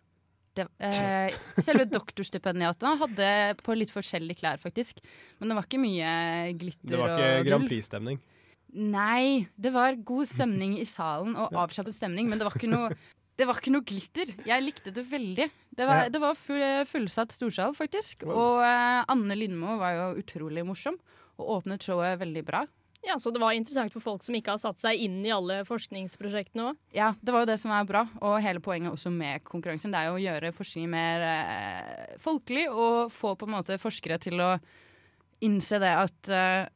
[0.53, 1.33] Eh,
[1.65, 3.29] selve doktorstipendiatene hadde
[3.63, 4.99] på litt forskjellige klær, faktisk.
[5.39, 7.67] Men det var ikke mye glitter Det var ikke Grand.
[7.71, 8.19] Prix-stemning?
[8.73, 12.93] Nei, det var god stemning i salen og avslappet stemning, men det var ikke noe
[13.37, 14.29] det var ikke noe glitter.
[14.45, 15.49] Jeg likte det veldig.
[15.73, 18.27] Det var, det var full, fullsatt storsal, faktisk.
[18.29, 20.99] Og eh, Anne Lindmo var jo utrolig morsom
[21.41, 22.63] og åpnet showet veldig bra.
[23.03, 25.63] Ja, Så det var interessant for folk som ikke har satt seg inn i alle
[25.67, 26.77] forskningsprosjektene òg?
[26.95, 29.91] Ja, det var jo det som er bra, og hele poenget også med konkurransen.
[29.91, 34.21] Det er jo å gjøre forskning mer eh, folkelig og få på en måte forskere
[34.23, 34.53] til å
[35.43, 36.71] innse det at eh,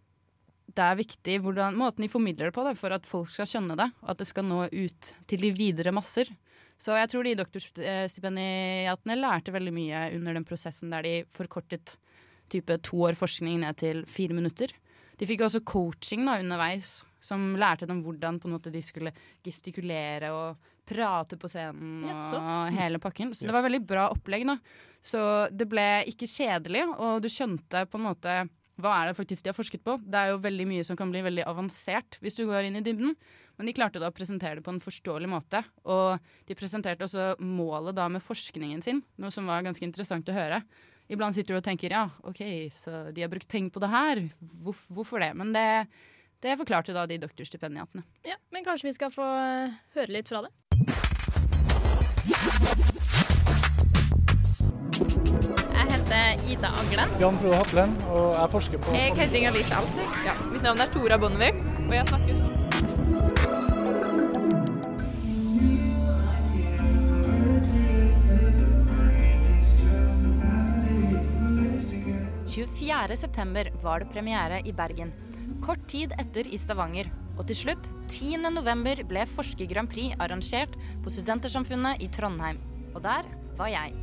[0.78, 3.78] det er viktig hvordan, måten de formidler det på, da, for at folk skal skjønne
[3.80, 3.88] det.
[4.04, 6.30] Og at det skal nå ut til de videre masser.
[6.78, 11.98] Så jeg tror de doktorstipendiatene lærte veldig mye under den prosessen der de forkortet
[12.52, 14.72] type to år forskning ned til fire minutter.
[15.18, 19.12] De fikk også coaching da, underveis, som lærte dem hvordan på en måte de skulle
[19.46, 22.42] gestikulere og prate på scenen og Jaså.
[22.78, 23.34] hele pakken.
[23.36, 24.46] Så det var veldig bra opplegg.
[24.48, 24.60] da.
[25.04, 25.20] Så
[25.52, 28.38] det ble ikke kjedelig, og du skjønte på en måte
[28.78, 29.98] hva er det faktisk de har forsket på.
[30.06, 32.86] Det er jo veldig mye som kan bli veldig avansert hvis du går inn i
[32.86, 33.16] dybden.
[33.58, 35.64] Men de klarte da å presentere det på en forståelig måte.
[35.90, 40.36] Og de presenterte også målet da med forskningen sin, noe som var ganske interessant å
[40.36, 40.62] høre.
[41.10, 42.42] Iblant sitter du og tenker ja, OK,
[42.76, 44.22] så de har brukt penger på det her.
[44.62, 45.32] Hvor, hvorfor det?
[45.40, 45.68] Men det,
[46.44, 48.04] det forklarte da de doktorstipendiatene.
[48.28, 50.54] Ja, Men kanskje vi skal få eh, høre litt fra det?
[55.78, 57.18] Jeg heter Ida Aglen.
[57.24, 60.22] Jan Frode Hatlen, og jeg forsker på Jeg heter Inger-Lise Alsvik.
[60.28, 60.38] Ja.
[60.52, 61.56] Mitt navn er Tora Bonnevie,
[61.88, 62.57] og jeg snakker
[72.58, 75.14] 24.9 var det premiere i Bergen.
[75.64, 77.08] Kort tid etter i Stavanger.
[77.38, 82.60] Og til slutt, 10.11, ble Forsker Grand Prix arrangert på Studentersamfunnet i Trondheim.
[82.96, 83.30] Og der
[83.60, 83.94] var jeg.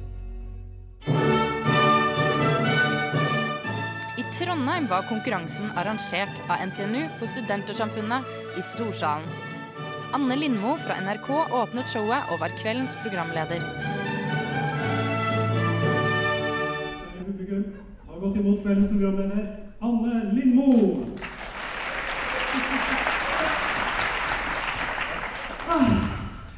[4.35, 8.23] Trondheim var konkurransen arrangert av NTNU på Studentersamfunnet
[8.59, 9.29] i Storsalen.
[10.13, 13.63] Anne Lindmo fra NRK åpnet showet og var kveldens programleder.
[18.09, 19.47] Har gått imot kveldens programleder
[19.87, 20.71] Anne Lindmo.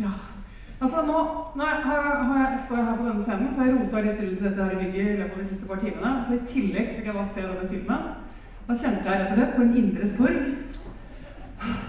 [0.01, 0.12] Ja.
[0.81, 1.19] Altså nå,
[1.57, 4.42] nå har jeg, står jeg her på denne scenen, så har jeg rota litt rundt
[4.45, 6.11] dette her i bygget i løpet av de siste par timene.
[6.27, 8.03] Så i tillegg så fikk jeg da se denne filmen.
[8.66, 10.45] Da kjente jeg rett og slett på en indre sorg.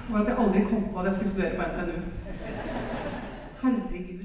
[0.07, 1.97] Var at jeg aldri kom på at jeg skulle studere på NTNU.
[3.63, 4.21] Herregud.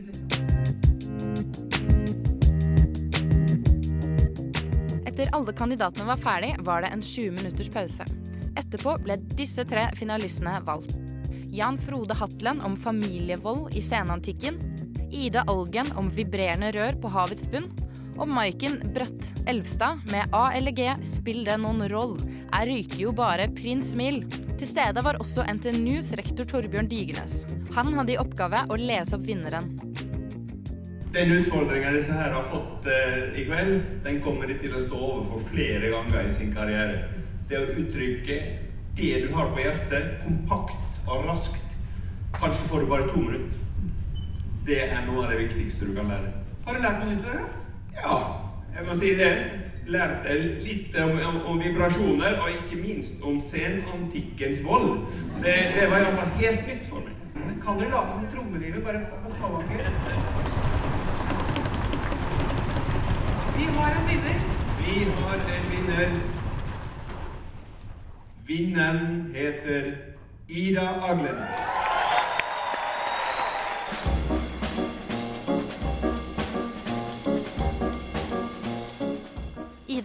[5.13, 8.05] Etter alle kandidatene var ferdig, var det en 20 minutters pause.
[8.57, 10.95] Etterpå ble disse tre finalistene valgt.
[11.53, 14.72] Jan Frode Hatlen om familievold i senantikken.
[15.13, 17.69] Ida Algen om vibrerende rør på havets bunn.
[18.21, 22.19] Og Maiken Bratt Elvstad med A eller G, spill det noen roll.
[22.53, 24.35] Jeg ryker jo bare prins Mild.
[24.61, 27.43] Til stede var også NTNUs rektor Torbjørn Digernes.
[27.77, 29.73] Han hadde i oppgave å lese opp vinneren.
[31.13, 34.97] Den utfordringen disse her har fått eh, i kveld, den kommer de til å stå
[34.97, 37.03] overfor flere ganger i sin karriere.
[37.51, 38.39] Det å uttrykke
[38.97, 41.77] det du har på hjertet, kompakt og raskt.
[42.39, 43.62] Kanskje får du bare to minutter.
[44.67, 46.31] Det er noe av det viktigste du kan lære.
[46.67, 47.25] Har du lært noe nytt?
[47.27, 47.47] Eller?
[47.97, 48.19] Ja,
[48.77, 49.33] jeg må si det.
[49.91, 55.01] Lærte litt om, om, om vibrasjoner, og ikke minst om senantikkens vold.
[55.43, 57.19] Det, det var iallfall helt nytt for meg.
[57.65, 59.91] Kan dere lage som trommelivet, bare på småbakker?
[63.57, 64.41] Vi har en vinner.
[64.79, 66.17] Vi har en vinner.
[68.47, 69.93] Vinneren heter
[70.49, 71.47] Ida Aglen.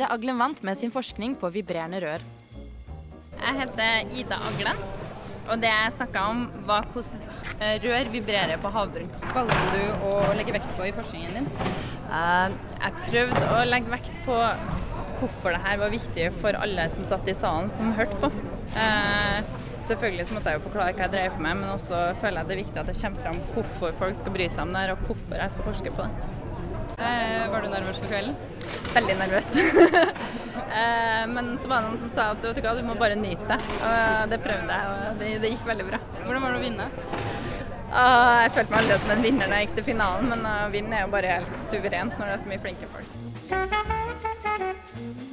[0.07, 2.23] Aglen vant med sin forskning på vibrerende rør.
[3.37, 4.79] Jeg heter Ida Aglen,
[5.47, 9.11] og det jeg snakka om, var hvordan eh, rør vibrerer på havbunnen.
[9.33, 11.51] Hva valgte du å legge vekt på i forskningen din?
[12.07, 14.39] Eh, jeg prøvde å legge vekt på
[15.19, 18.31] hvorfor det her var viktig for alle som satt i salen som hørte på.
[18.79, 19.55] Eh,
[19.89, 22.49] selvfølgelig så måtte jeg jo forklare hva jeg drev på med, men også føler jeg
[22.49, 24.95] det er viktig at det kommer fram hvorfor folk skal bry seg om det her,
[24.95, 26.33] og hvorfor jeg skal forske på det.
[26.97, 28.56] Eh, var du nervøs for kvelden?
[28.95, 29.49] Veldig nervøs.
[30.81, 33.17] eh, men så var det noen som sa at vet du, hva, du må bare
[33.19, 33.59] nyte det.
[33.77, 36.01] Og det prøvde jeg, og det, det gikk veldig bra.
[36.23, 36.89] Hvordan var det å vinne?
[37.87, 40.55] Ah, jeg følte meg aldri som en vinner når jeg gikk til finalen, men å
[40.73, 43.09] vinne er jo bare helt suverent når det er så mye flinke folk.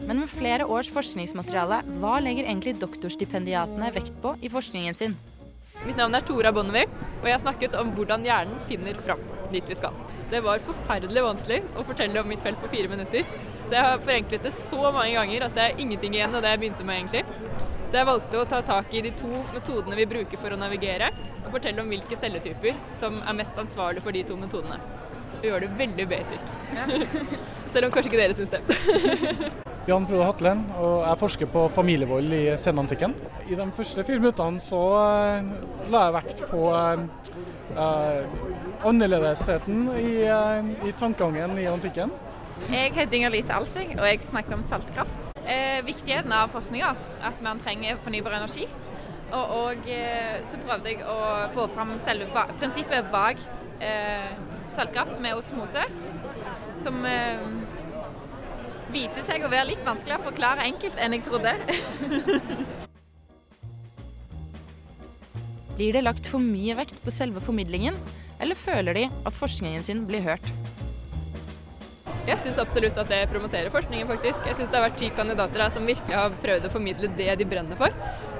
[0.04, 5.16] Men med flere års forskningsmateriale, hva legger egentlig doktorstipendiatene vekt på i forskningen sin?
[5.82, 6.86] Mitt navn er Tora Bonnevie,
[7.18, 9.20] og jeg har snakket om hvordan hjernen finner fram
[9.52, 9.96] dit vi skal.
[10.30, 13.26] Det var forferdelig vanskelig å fortelle om mitt felt på fire minutter.
[13.64, 16.54] Så jeg har forenklet det så mange ganger at det er ingenting igjen av det
[16.54, 17.24] jeg begynte med, egentlig.
[17.90, 21.10] Så jeg valgte å ta tak i de to metodene vi bruker for å navigere,
[21.44, 24.80] og fortelle om hvilke celletyper som er mest ansvarlig for de to metodene.
[25.42, 26.50] Og gjøre det veldig basic.
[27.74, 29.62] Selv om kanskje ikke dere syns det.
[29.84, 33.12] Jan Frode Hatlen, og jeg forsker på familievold i senantikken.
[33.52, 35.50] I de første fire minuttene så eh,
[35.92, 37.02] la jeg vekt på eh,
[37.82, 38.38] eh,
[38.88, 42.14] annerledesheten i, eh, i tankegangen i antikken.
[42.70, 45.28] Jeg heter Inger-Lise Alsvik, og jeg snakket om saltkraft.
[45.44, 46.94] Eh, viktigheten av forskninga,
[47.28, 48.64] at man trenger fornybar energi.
[49.34, 51.20] Og, og eh, så prøvde jeg å
[51.52, 53.50] få fram selve ba prinsippet bak
[54.72, 55.82] saltkraft, som er osmose.
[56.80, 57.04] Som
[58.94, 61.54] viser seg å være litt vanskeligere å forklare enkelt enn jeg trodde.
[65.74, 67.98] Blir det lagt for mye vekt på selve formidlingen,
[68.42, 70.46] eller føler de at forskningen sin blir hørt?
[72.24, 74.46] Jeg syns absolutt at det promoterer forskningen, faktisk.
[74.48, 77.34] Jeg syns det har vært ti kandidater her som virkelig har prøvd å formidle det
[77.40, 77.92] de brenner for.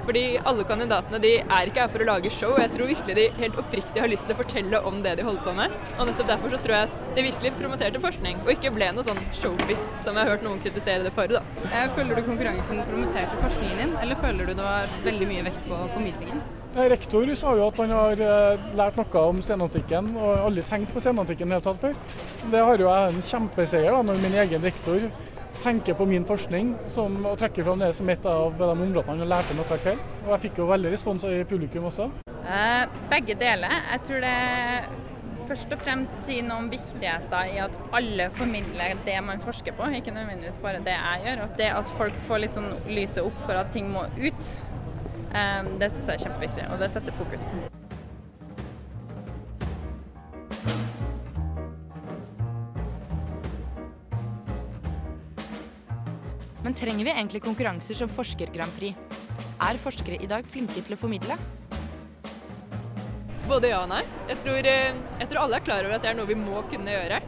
[0.05, 2.55] Fordi alle kandidatene de er ikke her for å lage show.
[2.61, 5.45] Jeg tror virkelig de helt oppriktig har lyst til å fortelle om det de holder
[5.45, 5.77] på med.
[5.99, 9.05] Og nettopp derfor så tror jeg at det virkelig promoterte forskning, og ikke ble noe
[9.05, 11.29] sånn showbiz som jeg har hørt noen kritisere det for.
[11.37, 11.41] da.
[11.71, 15.65] Eh, Føler du konkurransen promoterte forskningen din, eller føler du det var veldig mye vekt
[15.69, 16.41] på formidlingen?
[16.75, 20.91] Eh, Rektor sa jo at han har eh, lært noe om senantikken, og aldri tenkt
[20.91, 21.95] på senantikken i det hele tatt før.
[22.51, 25.05] Det har jo jeg en kjempeseier da, når min egen rektor
[25.63, 29.23] tenker på min forskning som, og trekker fram det som et av de områdene han
[29.23, 30.03] har lært noe hver kveld.
[30.25, 32.09] Og jeg fikk jo veldig respons i publikum også.
[32.43, 32.83] Eh,
[33.13, 33.79] begge deler.
[33.93, 34.35] Jeg tror det
[35.47, 39.87] først og fremst sier noe om viktigheten i at alle formidler det man forsker på,
[39.95, 41.47] ikke nødvendigvis bare det jeg gjør.
[41.47, 44.55] Og det at folk får litt sånn lyset opp for at ting må ut,
[45.35, 47.65] det syns jeg er kjempeviktig, og det setter fokus på.
[56.65, 58.97] Men trenger vi egentlig konkurranser som Forsker-Grand Prix?
[59.61, 61.37] Er forskere i dag flinke til å formidle?
[63.45, 64.01] Både ja og nei.
[64.31, 66.63] Jeg tror, eh, jeg tror alle er klar over at det er noe vi må
[66.71, 67.19] kunne gjøre.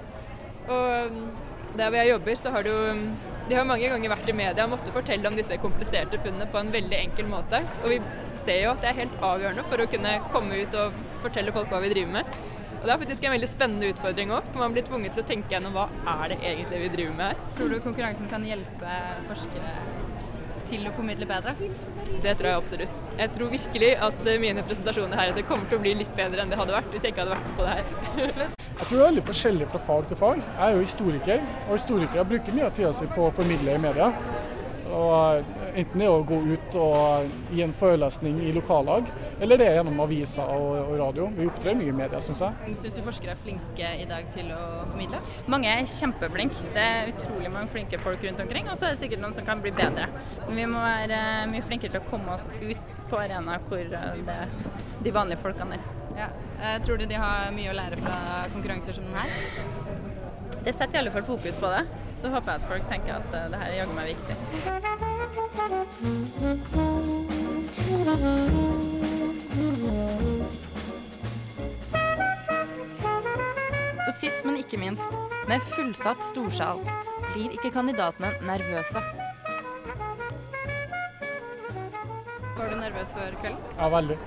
[0.65, 1.27] Og mm,
[1.77, 2.95] der hvor jeg jobber, så har det jo
[3.47, 6.59] De har mange ganger vært i media og måtte fortelle om disse kompliserte funnene på
[6.59, 7.61] en veldig enkel måte.
[7.79, 7.99] Og vi
[8.35, 11.71] ser jo at det er helt avgjørende for å kunne komme ut og fortelle folk
[11.71, 12.33] hva vi driver med.
[12.77, 15.29] Og det er faktisk en veldig spennende utfordring òg, for man blir tvunget til å
[15.31, 17.55] tenke gjennom hva er det egentlig vi driver med her.
[17.57, 18.99] Tror du konkurransen kan hjelpe
[19.31, 19.71] forskere
[20.69, 21.55] til å formidle bedre?
[22.23, 23.01] Det tror jeg absolutt.
[23.19, 26.51] Jeg tror virkelig at eh, mine presentasjoner heretter kommer til å bli litt bedre enn
[26.53, 28.55] det hadde vært hvis jeg ikke hadde vært med på det her.
[28.77, 30.41] Jeg tror det er veldig forskjellig fra fag til fag.
[30.43, 33.81] Jeg er jo historiker, og historikere bruker mye av tida si på å formidle i
[33.81, 34.11] media.
[34.93, 39.09] Og enten det er å gå ut og gi en forelesning i lokallag,
[39.43, 41.27] eller det er gjennom aviser og, og radio.
[41.35, 42.75] Vi opptrer mye i media, syns jeg.
[42.81, 45.21] Syns du forskere er flinke i dag til å formidle?
[45.51, 46.71] Mange er kjempeflinke.
[46.75, 49.47] Det er utrolig mange flinke folk rundt omkring, og så er det sikkert noen som
[49.47, 50.09] kan bli bedre.
[50.47, 51.21] Men vi må være
[51.51, 54.39] mye flinkere til å komme oss ut på arenaer hvor eh, det,
[55.05, 55.93] de vanlige folkene er.
[56.17, 56.31] Ja.
[56.57, 58.17] Eh, tror du de har mye å lære fra
[58.55, 59.27] konkurranser som denne?
[60.65, 61.85] Det setter i alle fall fokus på det.
[62.21, 64.35] Så håper jeg at folk tenker at eh, det her er jaggu meg viktig.
[74.07, 75.13] Og sist, men ikke minst,
[75.47, 76.81] med fullsatt storsal
[77.33, 79.03] blir ikke kandidatene nervøse.
[82.57, 83.61] Var du nervøs før kvelden?
[83.77, 84.17] Ja, veldig.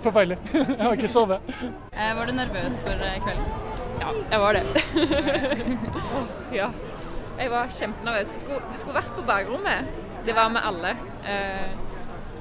[0.00, 0.38] Forferdelig.
[0.54, 1.40] Jeg har ikke sovet.
[1.92, 3.44] Eh, var du nervøs for eh, kvelden?
[3.98, 4.62] Ja, jeg var det.
[6.14, 6.26] Åh,
[6.60, 6.68] ja.
[7.38, 8.42] Jeg var kjempenervøs.
[8.42, 9.86] Du du skulle vært på bakrommet.
[10.26, 10.90] Det var med alle.
[11.22, 11.70] Eh,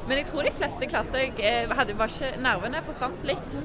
[0.08, 1.34] men jeg tror de fleste klarte seg.
[1.40, 3.60] Jeg hadde bare ikke Nervene forsvant litt.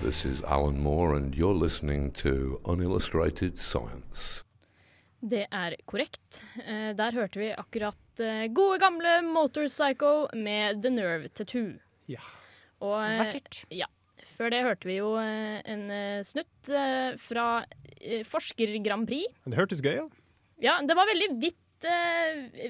[0.00, 4.42] This is Alan Moore, and you're listening to Unillustrated Science.
[5.20, 6.40] Det er korrekt.
[6.64, 11.74] Eh, der hørte vi akkurat eh, gode gamle Motorpsycho med The Nerve Tattoo.
[12.08, 12.22] Ja.
[12.80, 13.60] Og, eh, Vakkert.
[13.68, 13.90] Ja.
[14.30, 15.82] Før det hørte vi jo en
[16.24, 16.70] snutt
[17.20, 17.44] fra
[18.24, 19.28] Forsker Grand Prix.
[19.44, 20.14] Det hørtes gøy ut.
[20.64, 21.88] Ja, det var veldig vidt,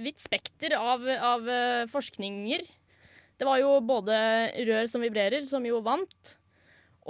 [0.02, 1.46] vidt spekter av, av
[1.92, 2.64] forskninger.
[3.38, 4.16] Det var jo både
[4.66, 6.34] Rør som vibrerer, som jo vant.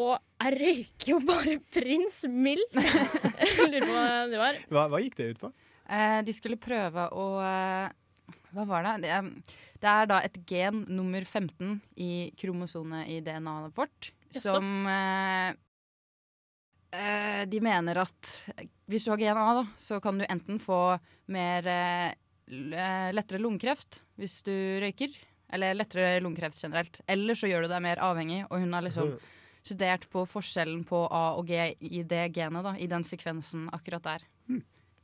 [0.00, 2.76] Og jeg røyker jo bare Prins Mild.
[3.60, 4.60] Lurer på hva det var.
[4.72, 5.50] Hva, hva gikk det ut på?
[5.90, 7.88] Eh, de skulle prøve å eh,
[8.54, 8.94] Hva var det?
[9.04, 9.30] Det er,
[9.82, 14.54] det er da et gen nummer 15 i kromosomet i DNA-et vårt Jaså.
[14.54, 15.50] som eh,
[16.94, 18.34] eh, De mener at
[18.90, 20.98] hvis du har gen A, da, så kan du enten få
[21.30, 25.12] mer eh, lettere lungekreft hvis du røyker.
[25.50, 27.00] Eller lettere lungekreft generelt.
[27.10, 29.16] Eller så gjør du deg mer avhengig, og hun har liksom
[29.62, 34.06] studert på forskjellen på A og G i det genet, da, i den sekvensen akkurat
[34.06, 34.28] der.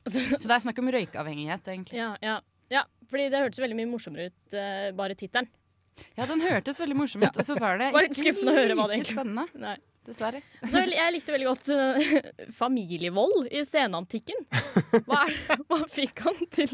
[0.06, 1.98] Så det er snakk om røykavhengighet, egentlig.
[1.98, 2.38] Ja, ja.
[2.70, 5.50] ja, fordi det hørtes veldig mye morsommere ut, uh, bare tittelen.
[6.14, 8.86] Ja, den hørtes veldig morsom ut, og så var det ikke skuffende å høre hva
[8.86, 9.46] det like egentlig spennende.
[9.66, 9.76] Nei.
[10.06, 10.38] Dessverre.
[10.70, 14.44] Så jeg likte veldig godt uh, familievold i senantikken.
[15.08, 16.70] Hva, er, hva fikk han til,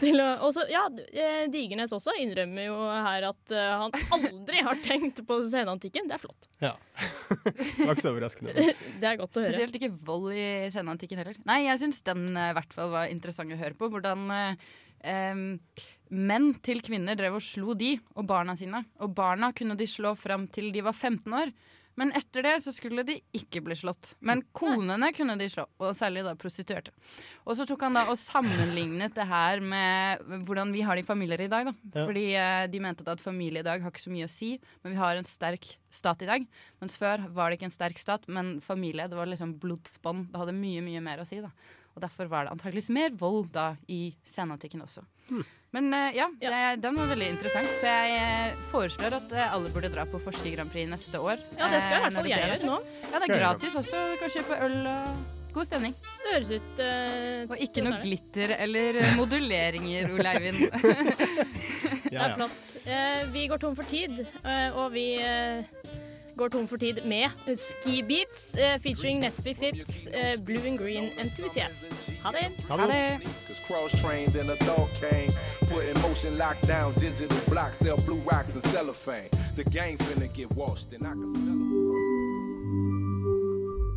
[0.00, 2.76] til å også, ja, eh, Digernes også innrømmer jo
[3.06, 6.08] her at eh, han aldri har tenkt på senantikken.
[6.10, 6.48] Det er flott.
[6.62, 6.74] Ja.
[7.44, 8.54] det var ikke så overraskende.
[9.00, 9.52] Det er godt å høre.
[9.52, 11.38] Spesielt ikke vold i senantikken heller.
[11.48, 13.90] Nei, jeg syns den eh, i hvert fall var interessant å høre på.
[13.92, 15.84] Hvordan eh,
[16.14, 18.84] menn til kvinner drev og slo de og barna sine.
[19.04, 21.54] Og barna kunne de slå fram til de var 15 år.
[22.00, 24.14] Men etter det så skulle de ikke bli slått.
[24.24, 26.90] Men konene kunne de slå, og særlig da prostituerte.
[27.44, 31.08] Og så tok han da og sammenlignet det her med hvordan vi har det i
[31.08, 31.70] familier i dag.
[31.70, 31.74] da.
[31.94, 32.06] Ja.
[32.08, 34.96] Fordi eh, de mente at familie i dag har ikke så mye å si, men
[34.96, 36.46] vi har en sterk stat i dag.
[36.82, 40.30] Mens før var det ikke en sterk stat, men familie det var liksom blodsbånd.
[40.32, 41.40] Det hadde mye, mye mer å si.
[41.44, 41.52] da.
[41.94, 45.04] Og derfor var det antakeligvis mer vold da i senantikken også.
[45.74, 46.50] Men eh, ja, det,
[46.82, 50.54] den var veldig interessant, så jeg eh, foreslår at eh, alle burde dra på Forsker
[50.54, 51.40] Grand Prix neste år.
[51.58, 52.76] Ja, det skal i hvert fall jeg gjøre nå.
[53.08, 54.02] Ja, det er gratis også.
[54.12, 55.16] Du kan kjøpe øl og
[55.56, 55.96] god stemning.
[56.24, 60.62] Det høres ut uh, Og ikke noe glitter eller moduleringer, Ole Eivind.
[62.14, 62.72] Det er flott.
[62.86, 65.08] Uh, vi går tom for tid, uh, og vi
[66.36, 71.04] går tom for tid med Ski Beats uh, featuring Nesby Phipps, uh, Blue and Green
[71.20, 72.10] Enthusiast.
[72.22, 72.46] Ha det.
[72.68, 73.20] Ha det.
[73.46, 75.30] Cause cross-trained and a thought came.
[75.60, 79.30] Put in motion, lockdown, digital blocks, sell blue rocks and cellophane.
[79.56, 81.64] The game finna get washed and I can smell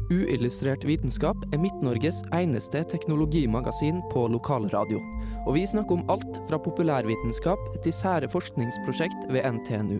[0.08, 5.02] Uillustrert vitenskap er Midt-Norges eneste teknologimagasin på lokalradio.
[5.46, 10.00] Og vi snakker om alt fra populærvitenskap til sære forskningsprosjekt ved NTNU.